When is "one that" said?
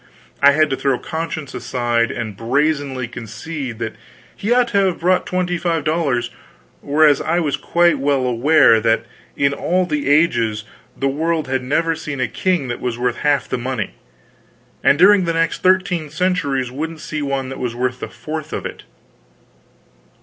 17.21-17.59